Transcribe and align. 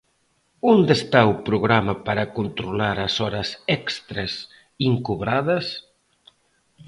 ¿Onde 0.73 0.91
está 0.99 1.21
o 1.31 1.35
programa 1.47 1.93
para 2.07 2.29
controlar 2.37 2.97
as 3.07 3.13
horas 3.23 3.49
extras 3.79 4.31
incobradas? 4.89 5.65